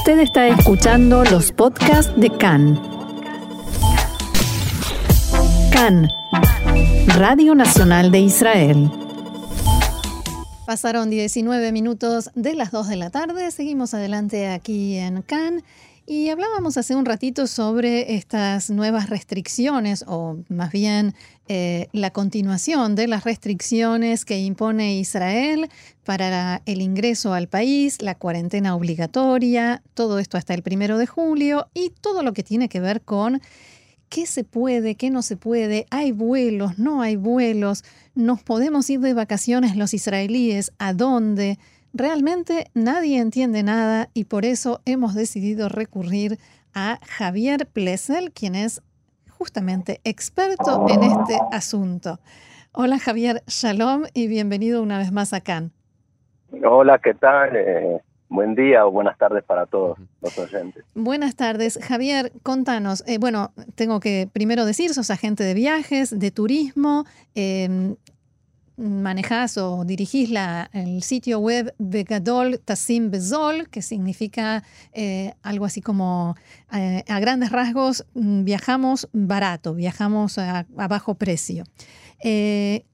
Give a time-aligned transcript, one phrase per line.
[0.00, 2.80] Usted está escuchando los podcasts de CAN.
[5.70, 6.08] CAN,
[7.18, 8.90] Radio Nacional de Israel.
[10.64, 13.50] Pasaron 19 minutos de las 2 de la tarde.
[13.50, 15.62] Seguimos adelante aquí en CAN.
[16.12, 21.14] Y hablábamos hace un ratito sobre estas nuevas restricciones, o más bien
[21.46, 25.70] eh, la continuación de las restricciones que impone Israel
[26.04, 31.68] para el ingreso al país, la cuarentena obligatoria, todo esto hasta el primero de julio
[31.74, 33.40] y todo lo que tiene que ver con
[34.08, 37.84] qué se puede, qué no se puede, hay vuelos, no hay vuelos,
[38.16, 41.60] nos podemos ir de vacaciones los israelíes, a dónde.
[41.92, 46.38] Realmente nadie entiende nada y por eso hemos decidido recurrir
[46.72, 48.80] a Javier Plessel, quien es
[49.28, 52.20] justamente experto en este asunto.
[52.72, 55.72] Hola Javier, shalom y bienvenido una vez más a Cannes.
[56.64, 57.56] Hola, ¿qué tal?
[57.56, 60.84] Eh, buen día o buenas tardes para todos los oyentes.
[60.94, 61.80] Buenas tardes.
[61.82, 63.02] Javier, contanos.
[63.08, 67.04] Eh, bueno, tengo que primero decir, sos agente de viajes, de turismo.
[67.34, 67.96] Eh,
[68.80, 75.82] manejás o dirigís la, el sitio web Begadol Tassim Bezol, que significa eh, algo así
[75.82, 76.34] como
[76.72, 81.64] eh, a grandes rasgos mm, viajamos barato, viajamos a, bajo precio.
[82.24, 82.84] Eh,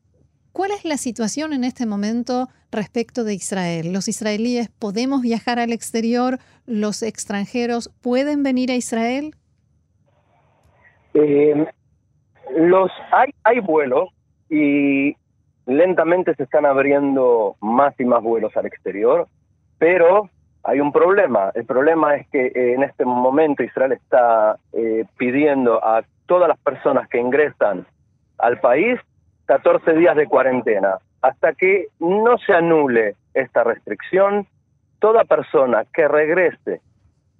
[0.52, 3.92] ¿Cuál es la situación en este momento respecto de Israel?
[3.92, 6.38] ¿Los israelíes podemos viajar al exterior?
[6.66, 9.34] ¿Los extranjeros pueden venir a Israel?
[12.54, 14.10] los hay, hay vuelos
[14.50, 15.16] y
[15.66, 19.26] lentamente se están abriendo más y más vuelos al exterior,
[19.78, 20.30] pero
[20.62, 21.50] hay un problema.
[21.54, 26.58] El problema es que eh, en este momento Israel está eh, pidiendo a todas las
[26.58, 27.86] personas que ingresan
[28.38, 28.98] al país
[29.46, 30.98] 14 días de cuarentena.
[31.22, 34.46] Hasta que no se anule esta restricción,
[34.98, 36.80] toda persona que regrese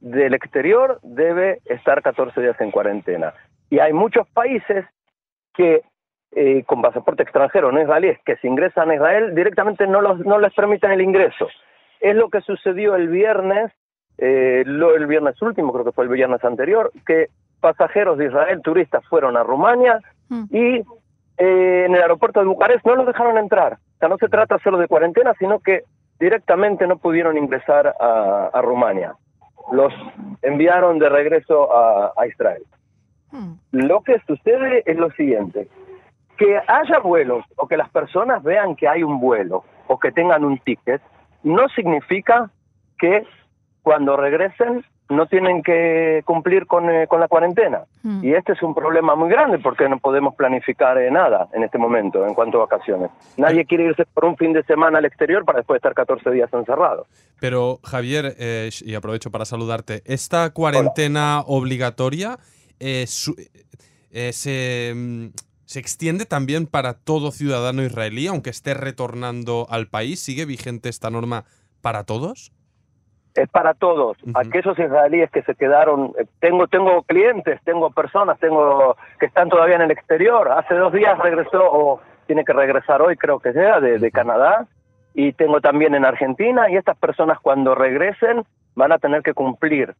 [0.00, 3.34] del exterior debe estar 14 días en cuarentena.
[3.70, 4.84] Y hay muchos países
[5.54, 5.82] que
[6.38, 10.38] eh, con pasaporte extranjero no israelíes que se ingresan a Israel directamente no, los, no
[10.38, 11.48] les permiten el ingreso.
[11.98, 13.72] Es lo que sucedió el viernes,
[14.18, 17.28] eh, lo, el viernes último, creo que fue el viernes anterior, que
[17.62, 19.98] pasajeros de Israel, turistas, fueron a Rumania
[20.28, 20.44] mm.
[20.50, 20.84] y
[21.38, 23.78] eh, en el aeropuerto de Bucarest no los dejaron entrar.
[23.94, 25.84] O sea, no se trata solo de cuarentena, sino que
[26.20, 29.14] directamente no pudieron ingresar a, Rumania.
[29.72, 29.94] Los
[30.42, 32.62] enviaron de regreso a, Israel.
[33.30, 33.54] Mm.
[33.70, 35.66] Lo que sucede es lo siguiente
[36.36, 40.44] que haya vuelos o que las personas vean que hay un vuelo o que tengan
[40.44, 41.00] un ticket,
[41.42, 42.50] no significa
[42.98, 43.24] que
[43.82, 47.84] cuando regresen no tienen que cumplir con, eh, con la cuarentena.
[48.02, 48.24] Hmm.
[48.24, 51.78] Y este es un problema muy grande porque no podemos planificar eh, nada en este
[51.78, 53.10] momento en cuanto a vacaciones.
[53.36, 56.52] Nadie quiere irse por un fin de semana al exterior para después estar 14 días
[56.52, 57.06] encerrado.
[57.38, 62.38] Pero Javier, eh, y aprovecho para saludarte, ¿esta cuarentena obligatoria
[64.10, 65.26] se mm,
[65.66, 70.20] ¿Se extiende también para todo ciudadano israelí, aunque esté retornando al país?
[70.20, 71.44] ¿Sigue vigente esta norma
[71.82, 72.52] para todos?
[73.34, 74.16] Es para todos.
[74.34, 79.74] Aquellos israelíes que se quedaron, eh, tengo tengo clientes, tengo personas, tengo que están todavía
[79.74, 80.52] en el exterior.
[80.52, 84.68] Hace dos días regresó o tiene que regresar hoy, creo que sea, de, Canadá.
[85.14, 86.70] Y tengo también en Argentina.
[86.70, 88.44] Y estas personas cuando regresen
[88.76, 89.96] van a tener que cumplir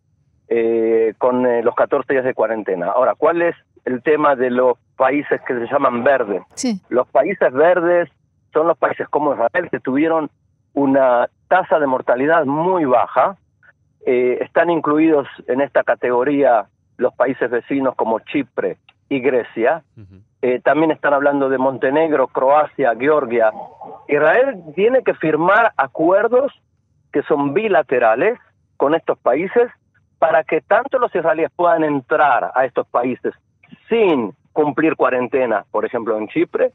[0.49, 2.87] eh, con eh, los 14 días de cuarentena.
[2.87, 3.57] Ahora, ¿cuál es
[3.87, 6.43] el tema de los países que se llaman verdes.
[6.91, 8.11] Los países verdes
[8.53, 10.29] son los países como Israel que tuvieron
[10.75, 13.37] una tasa de mortalidad muy baja.
[14.05, 16.67] Eh, están incluidos en esta categoría
[16.97, 18.77] los países vecinos como Chipre
[19.09, 19.85] y Grecia.
[20.43, 23.53] Eh, también están hablando de Montenegro, Croacia, Georgia.
[24.09, 26.53] Israel tiene que firmar acuerdos
[27.13, 28.39] que son bilaterales
[28.77, 29.71] con estos países
[30.19, 33.33] para que tanto los israelíes puedan entrar a estos países
[33.89, 36.73] sin cumplir cuarentena, por ejemplo, en Chipre,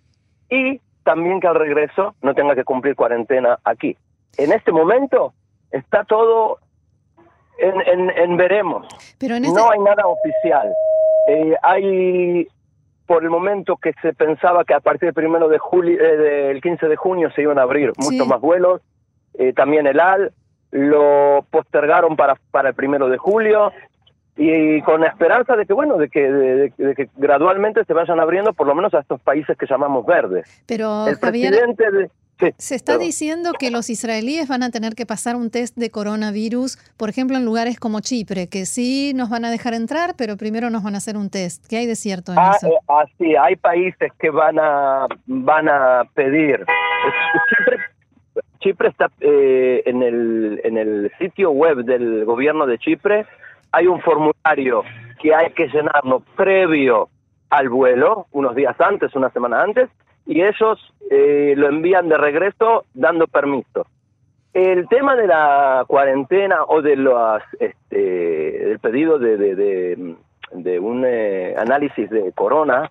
[0.50, 3.98] y también que al regreso no tenga que cumplir cuarentena aquí.
[4.38, 5.34] En este momento
[5.72, 6.60] está todo
[7.58, 8.88] en, veremos.
[9.19, 10.72] Pero No hay nada oficial.
[11.28, 12.48] Eh, hay,
[13.06, 16.62] por el momento que se pensaba que a partir del primero de julio, eh, del
[16.62, 18.81] 15 de junio se iban a abrir muchos más vuelos,
[19.36, 20.34] eh, también el AL,
[20.72, 23.72] lo postergaron para, para el primero de julio,
[24.38, 28.54] y con la esperanza de que bueno de que, de, que gradualmente se vayan abriendo
[28.54, 32.10] por lo menos a estos países que llamamos verdes pero el presidente
[32.57, 36.78] se está diciendo que los israelíes van a tener que pasar un test de coronavirus,
[36.98, 40.72] por ejemplo, en lugares como Chipre, que sí nos van a dejar entrar, pero primero
[40.72, 41.63] nos van a hacer un test.
[41.69, 42.68] ¿Qué hay de cierto en ah, eso?
[42.68, 46.66] Eh, ah, sí, hay países que van a van a pedir.
[47.50, 47.78] Chipre
[48.60, 53.25] Chipre está eh, en, el, en el sitio web del gobierno de Chipre,
[53.71, 54.83] hay un formulario
[55.21, 57.09] que hay que llenarlo previo
[57.50, 59.89] al vuelo, unos días antes, una semana antes,
[60.25, 60.79] y ellos
[61.09, 63.85] eh, lo envían de regreso dando permiso.
[64.53, 70.15] El tema de la cuarentena o de los, este, del pedido de, de,
[70.51, 72.89] de, un eh, análisis de corona,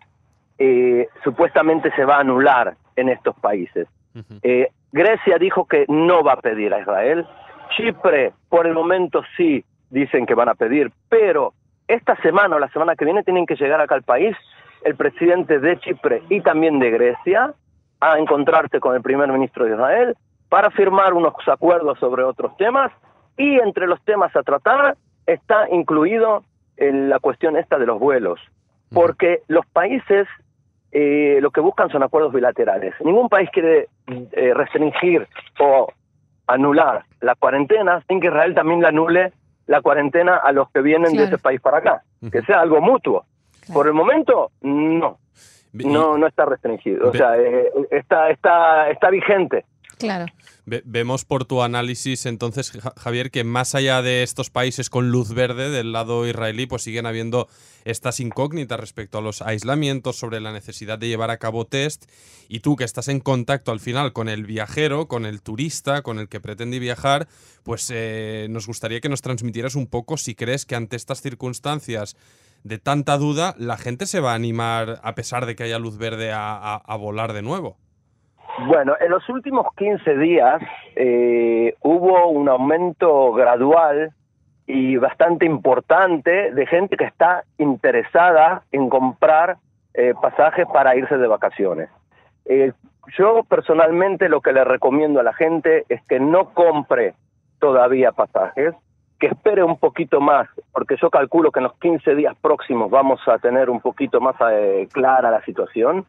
[0.59, 3.89] eh, supuestamente se va a anular en estos países.
[4.93, 7.27] Grecia dijo que no va a pedir a Israel.
[7.77, 11.53] Chipre, por el momento sí, dicen que van a pedir, pero
[11.89, 14.37] esta semana o la semana que viene tienen que llegar acá al país.
[14.85, 17.53] El presidente de Chipre y también de Grecia
[18.01, 20.17] a encontrarse con el primer ministro de Israel
[20.49, 22.93] para firmar unos acuerdos sobre otros temas.
[23.37, 24.97] Y entre los temas a tratar
[25.27, 26.45] está incluido
[26.77, 28.41] la cuestión esta de los vuelos,
[28.91, 30.27] porque los países
[30.93, 32.95] eh, lo que buscan son acuerdos bilaterales.
[33.05, 35.29] Ningún país quiere eh, restringir
[35.59, 35.93] o
[36.47, 39.33] anular la cuarentena sin que Israel también la anule
[39.67, 43.25] la cuarentena a los que vienen de ese país para acá, que sea algo mutuo.
[43.73, 45.19] Por el momento, no.
[45.73, 47.11] No, no está restringido.
[47.11, 49.65] O sea, eh, está, está, está vigente.
[50.01, 50.27] Claro.
[50.65, 55.69] vemos por tu análisis entonces, Javier, que más allá de estos países con luz verde
[55.71, 57.49] del lado israelí, pues siguen habiendo
[57.85, 62.07] estas incógnitas respecto a los aislamientos, sobre la necesidad de llevar a cabo test.
[62.49, 66.19] Y tú que estás en contacto al final con el viajero, con el turista, con
[66.19, 67.29] el que pretende viajar,
[67.63, 72.17] pues eh, nos gustaría que nos transmitieras un poco si crees que ante estas circunstancias
[72.65, 75.97] de tanta duda, la gente se va a animar, a pesar de que haya luz
[75.97, 77.79] verde, a volar de nuevo.
[78.67, 80.61] Bueno, en los últimos 15 días
[80.95, 84.13] eh, hubo un aumento gradual
[84.67, 89.57] y bastante importante de gente que está interesada en comprar
[89.95, 91.89] eh, pasajes para irse de vacaciones.
[92.45, 92.73] Eh,
[93.17, 97.15] yo personalmente lo que le recomiendo a la gente es que no compre
[97.61, 98.75] todavía pasajes,
[99.19, 103.21] que espere un poquito más, porque yo calculo que en los 15 días próximos vamos
[103.27, 104.37] a tener un poquito más
[104.93, 106.07] clara la situación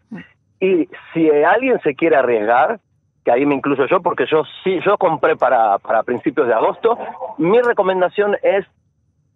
[0.61, 2.79] y si alguien se quiere arriesgar,
[3.25, 6.97] que ahí me incluyo yo, porque yo sí, yo compré para, para principios de agosto,
[7.37, 8.65] mi recomendación es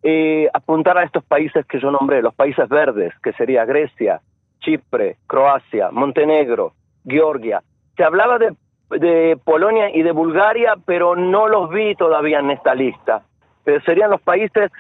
[0.04, 4.22] eh, apuntar a estos países que yo nombré, los países verdes, que sería Grecia,
[4.60, 6.74] Chipre, Croacia, Montenegro,
[7.06, 7.64] Georgia.
[7.98, 8.56] Se hablaba de,
[8.92, 13.24] de Polonia y de Bulgaria, pero no los vi todavía en esta lista.
[13.64, 14.72] Pero serían los países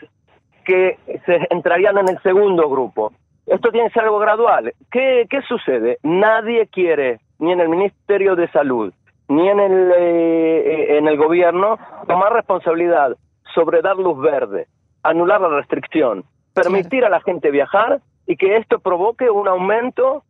[0.63, 3.11] que se entrarían en el segundo grupo.
[3.45, 4.73] Esto tiene que ser algo gradual.
[4.91, 5.99] ¿Qué, qué sucede?
[6.03, 8.93] Nadie quiere, ni en el Ministerio de Salud,
[9.27, 11.77] ni en el, eh, en el gobierno,
[12.07, 13.15] tomar responsabilidad
[13.53, 14.67] sobre dar luz verde,
[15.03, 20.23] anular la restricción, permitir a la gente viajar y que esto provoque un aumento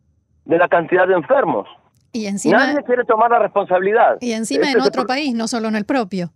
[0.44, 1.66] de la cantidad de enfermos.
[2.12, 4.16] Y encima, Nadie quiere tomar la responsabilidad.
[4.20, 6.30] Y encima en otro país, no solo en el propio.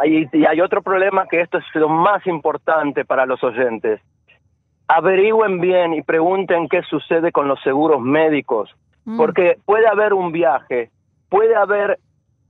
[0.00, 4.00] Hay, y hay otro problema que esto es lo más importante para los oyentes
[4.94, 8.70] averigüen bien y pregunten qué sucede con los seguros médicos,
[9.04, 9.16] mm.
[9.16, 10.90] porque puede haber un viaje,
[11.30, 11.98] puede haber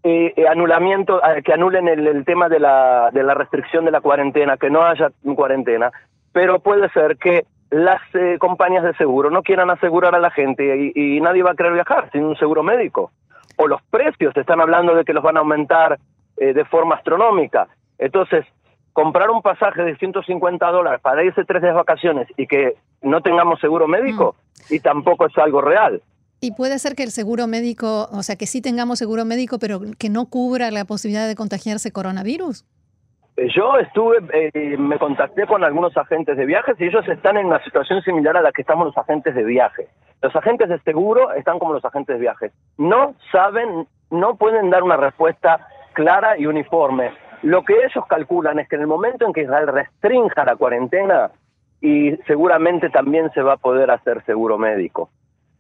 [0.03, 4.01] eh, eh, anulamiento, eh, que anulen el, tema de la, de la restricción de la
[4.01, 5.93] cuarentena, que no haya cuarentena,
[6.33, 8.01] pero puede ser que las
[8.39, 11.73] compañías de seguro no quieran asegurar a la gente y, y, nadie va a querer
[11.73, 13.13] viajar sin un seguro médico.
[13.57, 15.99] O los precios, están hablando de que los van a aumentar
[16.37, 17.69] de forma astronómica.
[17.99, 18.45] Entonces,
[18.93, 23.21] comprar un pasaje de 150 dólares para irse tres días de vacaciones y que no
[23.21, 24.37] tengamos seguro médico
[24.71, 24.75] mm.
[24.75, 26.03] y tampoco es algo real.
[26.41, 29.81] Y puede ser que el seguro médico, o sea, que sí tengamos seguro médico, pero
[29.99, 32.65] que no cubra la posibilidad de contagiarse coronavirus.
[33.37, 37.47] Eh, yo estuve, eh, me contacté con algunos agentes de viajes y ellos están en
[37.47, 39.89] una situación similar a la que estamos los agentes de viaje.
[40.21, 42.51] Los agentes de seguro están como los agentes de viaje.
[42.77, 47.13] No saben, no pueden dar una respuesta clara y uniforme
[47.43, 51.31] lo que ellos calculan es que en el momento en que Israel restrinja la cuarentena,
[51.83, 55.11] y seguramente también se va a poder hacer seguro médico.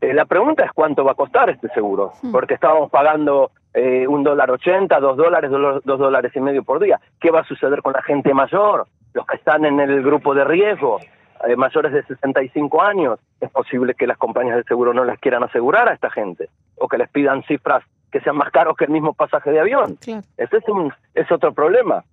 [0.01, 2.31] Eh, la pregunta es cuánto va a costar este seguro, hmm.
[2.31, 7.01] porque estábamos pagando eh, un dólar ochenta, dos dólares, dos, dólares y medio por día.
[7.21, 10.45] ¿Qué va a suceder con la gente mayor, los que están en el grupo de
[10.45, 11.01] riesgo,
[11.47, 13.19] eh, mayores de 65 años?
[13.41, 16.49] Es posible que las compañías de seguro no las quieran asegurar a esta gente,
[16.79, 19.97] o que les pidan cifras que sean más caros que el mismo pasaje de avión.
[20.37, 22.04] Ese es, un, es otro problema.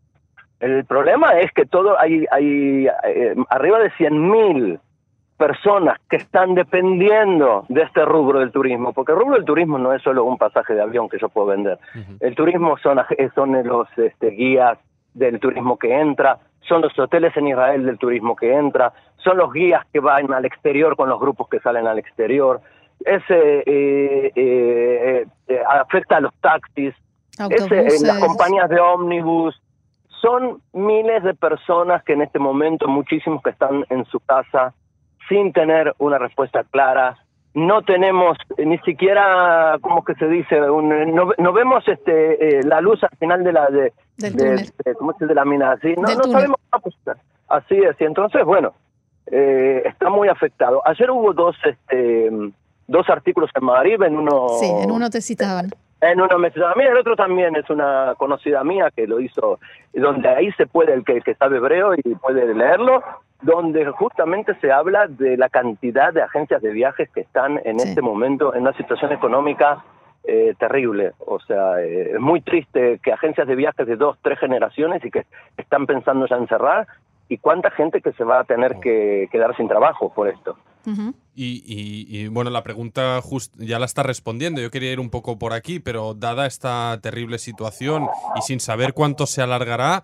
[0.59, 4.79] El problema es que todo hay, hay eh, arriba de 100.000
[5.37, 9.93] personas que están dependiendo de este rubro del turismo, porque el rubro del turismo no
[9.93, 11.79] es solo un pasaje de avión que yo puedo vender.
[12.19, 12.99] El turismo son,
[13.33, 14.77] son los este, guías
[15.13, 19.51] del turismo que entra, son los hoteles en Israel del turismo que entra, son los
[19.53, 22.59] guías que van al exterior con los grupos que salen al exterior,
[23.05, 26.93] ese eh, eh, eh, afecta a los taxis,
[27.39, 29.59] en las compañías de ómnibus.
[30.21, 34.73] Son miles de personas que en este momento, muchísimos que están en su casa
[35.29, 37.17] sin tener una respuesta clara.
[37.53, 40.59] No tenemos ni siquiera, ¿cómo que se dice?
[40.59, 43.93] no, vemos este la luz al final de la de,
[44.97, 45.71] ¿cómo se de la mina?
[45.71, 46.59] Así, no, no sabemos
[47.47, 48.73] Así es, y entonces, bueno,
[49.31, 50.81] eh, está muy afectado.
[50.85, 52.31] Ayer hubo dos, este,
[52.89, 54.49] dos artículos en Madrid, en uno...
[54.59, 55.69] Sí, en uno te citaban.
[56.01, 56.73] En uno me citaban.
[56.77, 59.59] Mira, el otro también es una conocida mía que lo hizo,
[59.93, 63.03] donde ahí se puede, el que, que sabe hebreo y puede leerlo,
[63.41, 68.01] donde justamente se habla de la cantidad de agencias de viajes que están en este
[68.01, 69.83] momento en una situación económica
[70.23, 71.13] eh, terrible.
[71.19, 75.11] O sea, eh, es muy triste que agencias de viajes de dos, tres generaciones y
[75.11, 75.25] que
[75.57, 76.87] están pensando ya en cerrar
[77.29, 80.57] y cuánta gente que se va a tener que quedar sin trabajo por esto.
[81.35, 83.21] Y, bueno, la pregunta
[83.57, 84.61] ya la está respondiendo.
[84.61, 88.07] Yo quería ir un poco por aquí, pero dada esta terrible situación
[88.37, 90.03] y sin saber cuánto se alargará,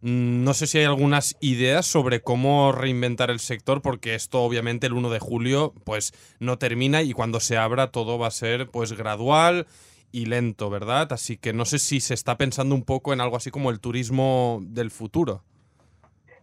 [0.00, 4.86] mm, no sé si hay algunas ideas sobre cómo reinventar el sector, porque esto obviamente
[4.86, 8.70] el 1 de julio pues no termina y cuando se abra todo va a ser
[8.70, 9.66] pues gradual
[10.12, 11.12] y lento, ¿verdad?
[11.12, 13.80] Así que no sé si se está pensando un poco en algo así como el
[13.80, 15.44] turismo del futuro.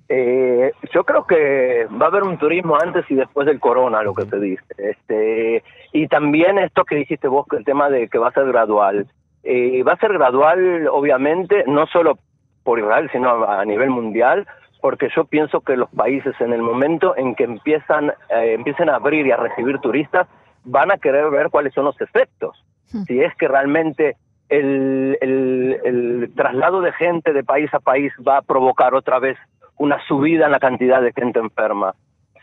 [0.09, 4.13] Eh, yo creo que va a haber un turismo antes y después del corona, lo
[4.13, 4.63] que se dice.
[4.77, 9.07] Este, y también esto que dijiste vos, el tema de que va a ser gradual.
[9.43, 12.17] Eh, va a ser gradual, obviamente, no solo
[12.63, 14.47] por Israel, sino a nivel mundial,
[14.81, 18.95] porque yo pienso que los países en el momento en que empiezan, eh, empiecen a
[18.95, 20.27] abrir y a recibir turistas,
[20.63, 22.63] van a querer ver cuáles son los efectos.
[23.05, 24.15] Si es que realmente
[24.47, 29.37] el, el, el traslado de gente de país a país va a provocar otra vez
[29.77, 31.93] una subida en la cantidad de gente enferma,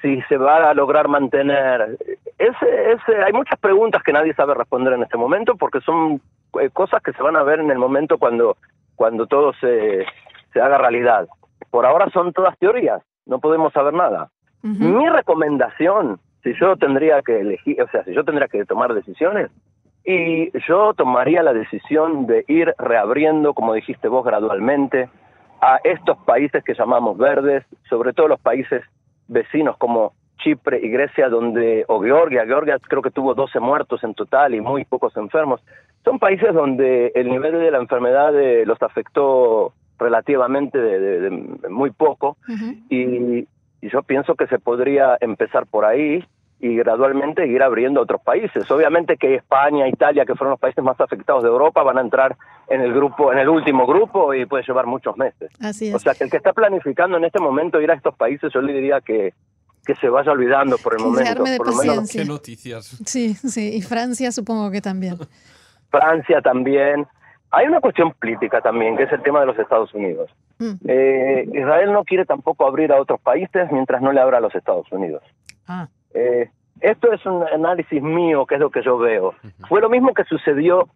[0.00, 1.96] si se va a lograr mantener.
[2.38, 6.20] Ese, ese, hay muchas preguntas que nadie sabe responder en este momento porque son
[6.60, 8.56] eh, cosas que se van a ver en el momento cuando,
[8.96, 10.04] cuando todo se,
[10.52, 11.26] se haga realidad.
[11.70, 14.30] Por ahora son todas teorías, no podemos saber nada.
[14.62, 19.50] Mi recomendación, si yo tendría que elegir, o sea, si yo tendría que tomar decisiones,
[20.04, 25.08] y yo tomaría la decisión de ir reabriendo, como dijiste vos, gradualmente,
[25.64, 28.82] a estos países que llamamos verdes, sobre todo los países
[29.28, 34.12] vecinos como Chipre y Grecia, donde, o Georgia, Georgia creo que tuvo 12 muertos en
[34.12, 35.62] total y muy pocos enfermos.
[36.04, 41.30] Son países donde el nivel de la enfermedad eh, los afectó relativamente de,
[41.70, 42.36] muy poco.
[42.90, 43.48] Y,
[43.80, 46.24] yo pienso que se podría empezar por ahí
[46.64, 48.70] y gradualmente ir abriendo otros países.
[48.70, 52.38] Obviamente que España, Italia, que fueron los países más afectados de Europa, van a entrar
[52.68, 55.50] en el grupo, en el último grupo y puede llevar muchos meses.
[55.60, 58.50] Así O sea que el que está planificando en este momento ir a estos países,
[58.50, 59.34] yo le diría que
[59.84, 61.44] que se vaya olvidando por el momento.
[61.44, 61.66] De por
[62.10, 62.96] Qué noticias.
[63.04, 65.18] Sí, sí, y Francia supongo que también.
[65.90, 67.06] Francia también.
[67.50, 70.30] Hay una cuestión política también, que es el tema de los Estados Unidos.
[70.58, 70.72] Mm.
[70.88, 74.54] Eh, Israel no quiere tampoco abrir a otros países mientras no le abra a los
[74.54, 75.22] Estados Unidos.
[75.68, 75.88] Ah.
[76.14, 76.48] Eh,
[76.80, 79.34] esto es un análisis mío, que es lo que yo veo.
[79.68, 80.88] Fue lo mismo que sucedió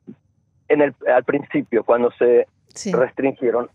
[0.69, 2.47] en el, al principio, cuando se
[2.93, 3.69] restringieron.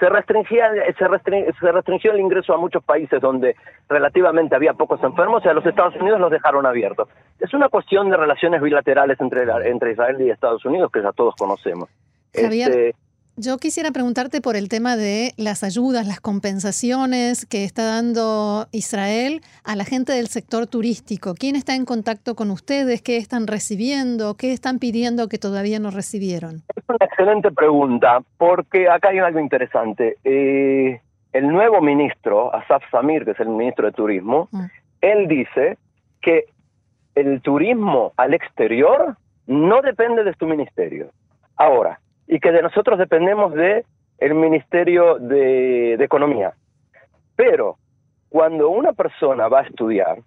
[0.00, 3.56] Se restringía, se, se restringió el ingreso a muchos países donde
[3.88, 7.08] relativamente había pocos enfermos y a los Estados Unidos los dejaron abiertos.
[7.38, 11.34] Es una cuestión de relaciones bilaterales entre, entre Israel y Estados Unidos que ya todos
[11.36, 11.90] conocemos.
[12.32, 12.94] Este,
[13.36, 19.40] yo quisiera preguntarte por el tema de las ayudas, las compensaciones que está dando Israel
[19.64, 21.34] a la gente del sector turístico.
[21.34, 23.00] ¿Quién está en contacto con ustedes?
[23.02, 24.36] ¿Qué están recibiendo?
[24.36, 26.62] ¿Qué están pidiendo que todavía no recibieron?
[26.76, 30.16] Es una excelente pregunta, porque acá hay algo interesante.
[30.24, 31.00] Eh,
[31.32, 34.64] el nuevo ministro, Asaf Samir, que es el ministro de Turismo, mm.
[35.00, 35.78] él dice
[36.20, 36.46] que
[37.14, 41.10] el turismo al exterior no depende de su ministerio.
[41.56, 43.84] Ahora, y que de nosotros dependemos de
[44.18, 46.52] el Ministerio de, Economía.
[47.36, 47.76] Pero
[48.28, 50.18] cuando una persona va a estudiar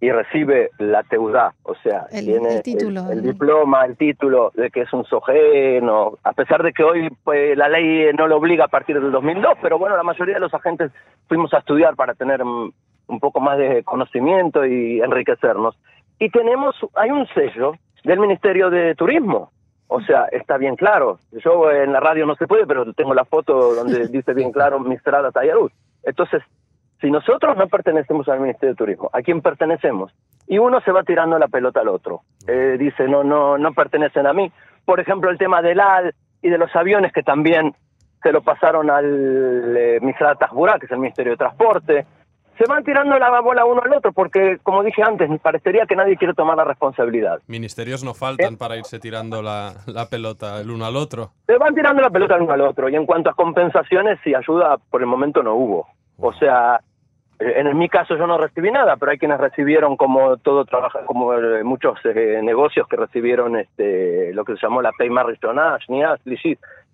[0.00, 4.82] y recibe la teudad, o sea, tiene el, título, el, diploma, el título de que
[4.82, 8.68] es un sojeno, a pesar de que hoy pues, la ley no lo obliga a
[8.68, 10.92] partir del 2002, pero bueno, la mayoría de los agentes
[11.28, 15.76] fuimos a estudiar para tener un poco más de conocimiento y enriquecernos.
[16.18, 17.74] Y tenemos, hay un sello
[18.04, 19.52] del Ministerio de Turismo,
[19.88, 21.18] o sea, está bien claro.
[21.32, 24.78] Yo en la radio no se puede, pero tengo la foto donde dice bien claro
[24.78, 25.72] Mistrada Tayaruz.
[26.02, 26.42] Entonces,
[27.00, 30.12] si nosotros no pertenecemos al Ministerio de Turismo, ¿a quién pertenecemos?
[30.46, 32.22] Y uno se va tirando la pelota al otro.
[32.46, 34.50] Eh, dice, no, no, no pertenecen a mí.
[34.84, 37.74] Por ejemplo, el tema del AL y de los aviones que también
[38.22, 42.06] se lo pasaron al eh, Mistrada Tajburá, que es el Ministerio de Transporte.
[42.58, 45.94] Se van tirando la bola uno al otro, porque como dije antes, me parecería que
[45.94, 47.40] nadie quiere tomar la responsabilidad.
[47.46, 49.74] Ministerios no faltan para irse tirando la,
[50.10, 51.30] pelota el uno al otro.
[51.46, 54.34] Se van tirando la pelota el uno al otro, y en cuanto a compensaciones y
[54.34, 55.86] ayuda, por el momento no hubo.
[56.18, 56.80] O sea,
[57.38, 61.34] en mi caso yo no recibí nada, pero hay quienes recibieron como todo trabaja, como
[61.34, 65.46] eh, muchos eh, negocios que recibieron este lo que se llamó la Pay Marriage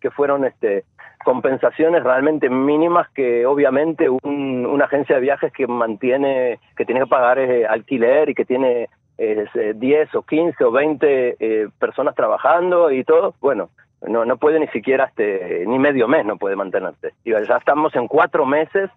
[0.00, 0.84] que fueron este
[1.24, 7.38] compensaciones realmente mínimas que obviamente una agencia de viajes que mantiene, que tiene que pagar
[7.38, 13.70] eh, alquiler y que tiene 10 o 15 o 20 personas trabajando y todo, bueno,
[14.08, 17.14] no, no puede ni siquiera, este, ni medio mes no puede mantenerse.
[17.24, 18.90] Y ya estamos en cuatro meses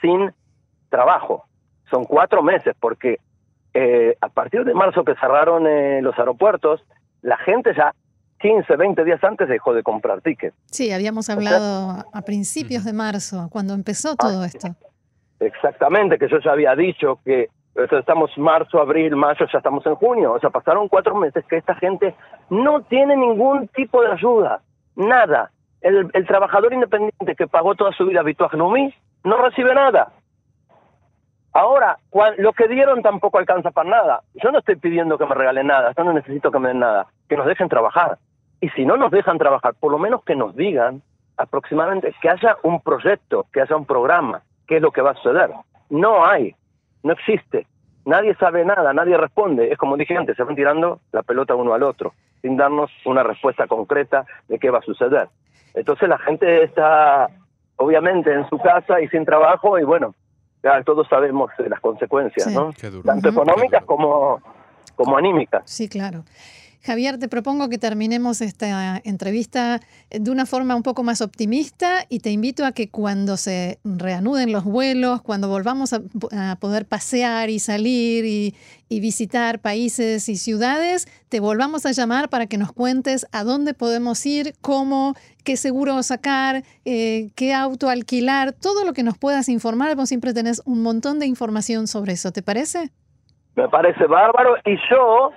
[0.00, 0.32] sin
[0.88, 1.44] trabajo.
[1.90, 3.18] Son cuatro meses porque
[3.74, 6.84] eh, a partir de marzo que cerraron eh, los aeropuertos,
[7.22, 7.94] la gente ya
[8.40, 10.56] 15, 20 días antes dejó de comprar tickets.
[10.66, 14.68] Sí, habíamos hablado a principios de marzo, cuando empezó todo esto.
[15.40, 20.32] Exactamente, que yo ya había dicho que estamos marzo, abril, mayo, ya estamos en junio.
[20.32, 22.14] O sea, pasaron cuatro meses que esta gente
[22.48, 24.62] no tiene ningún tipo de ayuda,
[24.96, 25.50] nada.
[25.80, 30.12] El, el trabajador independiente que pagó toda su vida Vituaj no recibe nada.
[31.52, 31.98] Ahora,
[32.38, 34.22] lo que dieron tampoco alcanza para nada.
[34.34, 37.06] Yo no estoy pidiendo que me regalen nada, yo no necesito que me den nada,
[37.28, 38.18] que nos dejen trabajar.
[38.60, 41.02] Y si no nos dejan trabajar, por lo menos que nos digan
[41.36, 45.14] aproximadamente que haya un proyecto, que haya un programa, qué es lo que va a
[45.14, 45.50] suceder.
[45.88, 46.54] No hay,
[47.02, 47.66] no existe.
[48.04, 49.72] Nadie sabe nada, nadie responde.
[49.72, 52.12] Es como dije antes, se van tirando la pelota uno al otro,
[52.42, 55.28] sin darnos una respuesta concreta de qué va a suceder.
[55.74, 57.28] Entonces la gente está
[57.76, 60.14] obviamente en su casa y sin trabajo y bueno,
[60.62, 62.72] ya todos sabemos las consecuencias, ¿no?
[63.04, 64.42] Tanto económicas como,
[64.94, 65.62] como anímicas.
[65.64, 66.24] Sí, claro.
[66.82, 72.20] Javier, te propongo que terminemos esta entrevista de una forma un poco más optimista y
[72.20, 76.00] te invito a que cuando se reanuden los vuelos, cuando volvamos a,
[76.58, 78.54] poder pasear y salir y,
[79.00, 84.24] visitar países y ciudades, te volvamos a llamar para que nos cuentes a dónde podemos
[84.26, 89.94] ir, cómo, qué seguro sacar, eh, qué auto alquilar, todo lo que nos puedas informar.
[89.96, 92.90] Vos siempre tenés un montón de información sobre eso, ¿te parece?
[93.54, 95.30] Me parece bárbaro y yo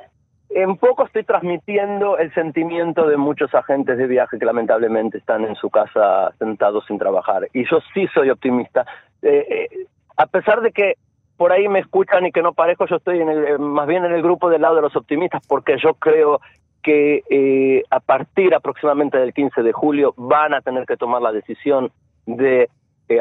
[0.55, 5.55] en poco estoy transmitiendo el sentimiento de muchos agentes de viaje que lamentablemente están en
[5.55, 7.47] su casa sentados sin trabajar.
[7.53, 8.85] Y yo sí soy optimista.
[9.21, 10.95] Eh, eh, a pesar de que
[11.37, 14.05] por ahí me escuchan y que no parezco, yo estoy en el, eh, más bien
[14.05, 16.39] en el grupo del lado de los optimistas porque yo creo
[16.83, 21.91] que a partir aproximadamente del 15 de julio van a tener que tomar la decisión
[22.25, 22.69] de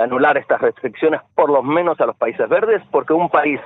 [0.01, 3.61] anular estas restricciones, por lo menos a los países verdes, porque un país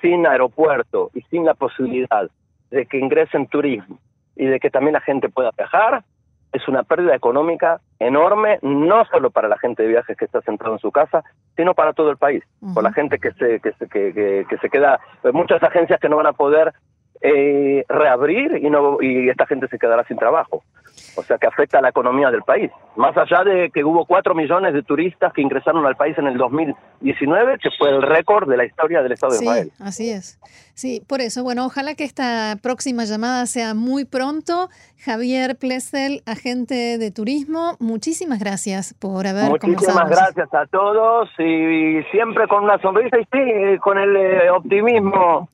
[0.00, 2.30] sin aeropuerto y sin la posibilidad
[2.70, 3.98] de que ingresen turismo
[4.36, 6.04] y de que también la gente pueda viajar,
[6.52, 10.72] es una pérdida económica enorme, no solo para la gente de viajes que está sentada
[10.72, 11.22] en su casa,
[11.56, 12.42] sino para todo el país,
[12.74, 16.08] por la gente que se, que se, que, que, se queda, pues muchas agencias que
[16.08, 16.72] no van a poder
[17.20, 20.62] eh, reabrir y, no, y esta gente se quedará sin trabajo
[21.16, 22.70] o sea que afecta a la economía del país.
[22.96, 26.36] Más allá de que hubo cuatro millones de turistas que ingresaron al país en el
[26.36, 29.72] 2019, que fue el récord de la historia del Estado de Israel.
[29.80, 30.38] Así es.
[30.74, 34.68] Sí, por eso, bueno, ojalá que esta próxima llamada sea muy pronto.
[34.98, 42.46] Javier Plessel, agente de turismo, muchísimas gracias por haber Muchísimas gracias a todos y siempre
[42.48, 45.48] con una sonrisa y sí, con el eh, optimismo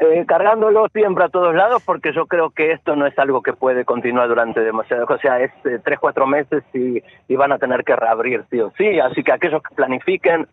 [0.00, 3.52] eh, cargándolo siempre a todos lados porque yo creo que esto no es algo que
[3.52, 7.02] puede continuar durante demasiado, o sea, es eh, tres, cuatro meses y,
[7.36, 10.46] van a tener que reabrir sí o sí, así que aquellos que planifiquen,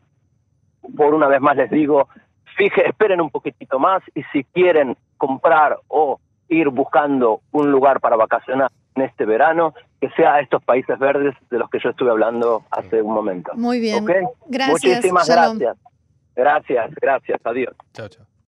[0.95, 2.09] por una vez más les digo,
[2.57, 8.15] fije, esperen un poquitito más y si quieren comprar o ir buscando un lugar para
[8.15, 12.11] vacacionar en este verano, que sea a estos países verdes de los que yo estuve
[12.11, 13.53] hablando hace un momento.
[13.55, 14.05] Muy bien.
[14.47, 14.69] Gracias.
[14.69, 15.77] Muchísimas gracias.
[16.35, 17.39] Gracias, gracias.
[17.45, 17.75] Adiós.
[17.93, 18.36] Chao, chao.